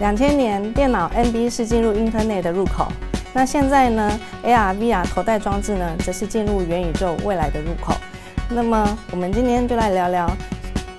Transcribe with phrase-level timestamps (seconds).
[0.00, 2.90] 两千年电脑 NB 是进入 Internet 的入口，
[3.32, 7.94] 那现在呢，AR、VR 口袋装置呢，则是进入元宇宙未来的入口。
[8.48, 10.28] 那么我们今天就来聊聊，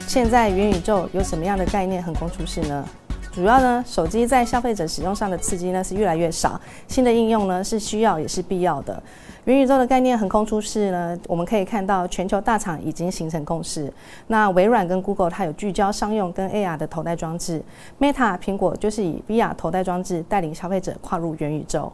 [0.07, 2.85] 现在元宇宙有什么样的概念横空出世呢？
[3.33, 9.01] 主要呢，手机在消费者使用上的刺激呢是越来越少，新的应用呢是需要也是必要的。
[9.45, 13.91] 元宇宙的概念横空出世呢，我们可以看到全球大厂已经形成共识。
[14.27, 17.59] 那微软跟 Google 它有聚焦商用跟 AR 的头戴装置
[17.99, 21.91] ，Meta 苹果就是以 VR 头戴装置带领消费者跨入元宇宙。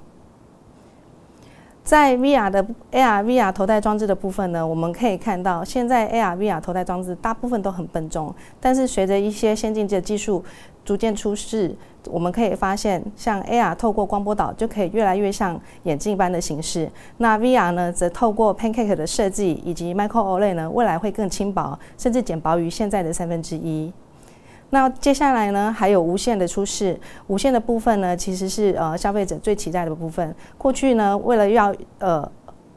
[1.90, 10.46] 在 VR 的 AR、VR 头戴装置的部分呢，我们可以看到，现在 AR、VR 头戴装置大部分都很笨重，但是随着一些先进的技术
[10.86, 11.76] 逐渐出世，
[12.08, 23.92] 我们可以发现，像 AR 透过光波导就可以越来越像眼镜般的形式，那 VR 呢，则透过 Pancake 的设计以及 Micro OLED 呢，未来会更轻薄，甚至减薄于现在的三分之一。
[24.72, 27.00] 那接下来呢，还有无线的出世。
[27.28, 30.36] 无线的部分呢，其实是呃消费者最期待的部分。
[30.58, 32.32] 过去呢，为了要呃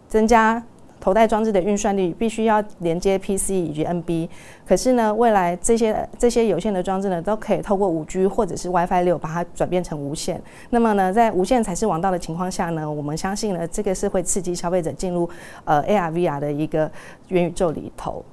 [0.08, 0.62] 增加
[0.98, 4.28] 头戴装置的运算率，必须要连接 PC 以及 NB。
[4.64, 10.40] 可是呢，未来这些这些有线的装置呢，都可以透过五 G 或者是 WiFi 六把它转变成无线。
[10.70, 15.28] 那么呢，在无线才是王道的情况下呢，我们相信呢，这个是会刺激消费者进入
[15.64, 16.90] 呃 AR、VR 的一个
[17.28, 18.24] 元宇宙里头。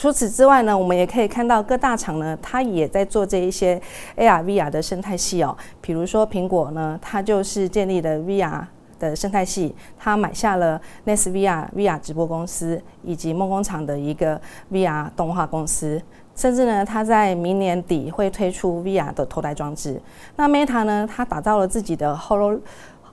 [0.00, 3.82] 除此之外呢，我们也可以看到各大厂呢，它也在做这一些
[4.16, 5.56] AR、VR 的生态系哦。
[5.80, 8.64] 比如说苹果呢，它就是建立了 VR
[9.00, 16.00] 的生态系，它买下了 Nest VR VR 直播公司，以及梦工厂的一个 VR 动画公司。
[16.36, 20.00] 甚至呢，它在明年底会推出 VR 的头戴装置。
[20.36, 22.60] 那 Meta 呢，它打造了自己的 Holo。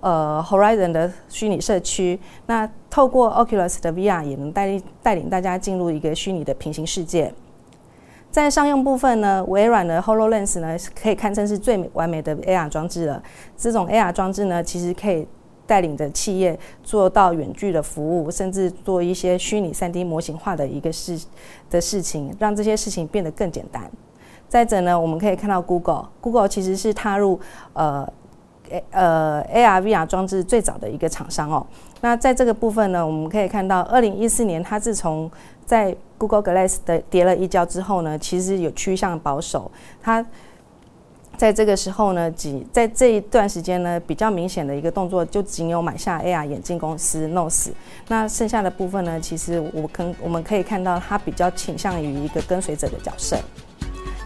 [0.05, 7.33] 呃，Horizon 的虚拟社区，那透过 Oculus 的 VR 也能带带领大家进入一个虚拟的平行世界。
[8.29, 13.23] 在商用部分呢，微软的 HoloLens 呢可以堪称是最完美的 AR 装置了。
[13.57, 15.27] 这种 AR 装置呢，其实可以
[15.65, 21.19] 带领着企业做到远距的服务，甚至做一些虚拟 3D 模型化的一个事
[21.71, 23.89] 的事情，让这些事情变得更简单。
[24.47, 27.39] 再者呢，我们可以看到 Google，Google 其实是踏入
[27.73, 28.07] 呃。
[28.91, 31.65] 呃，AR、VR 装置最早的一个厂商哦。
[32.01, 35.29] 那在这个部分呢，我们可以看到，二零一四年它自从
[35.65, 39.71] 在 Google Glass 的跌了一跤之后呢，其实有趋向保守。
[40.01, 40.25] 它
[41.37, 47.71] 在这个时候呢，几在这一段时间呢，比较明显的一个动作，就仅有买下 AR 眼镜公司 Nos。
[48.07, 53.37] 那剩下的部分呢，其实我可我们可以看到，它比较倾向于一个跟随者的角色。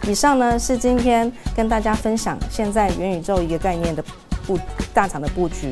[0.07, 4.03] 以上呢是今天跟大家分享现在元宇宙一个概念的。
[4.49, 4.59] 布
[4.95, 5.71] 大厂的布局，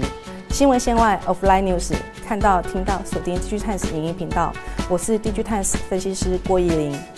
[0.52, 1.96] 新闻线外 Offline News
[2.28, 4.54] 看到听到锁定 DigiTimes 影音频道，
[4.88, 7.17] 我是 DigiTimes 分析师郭依林。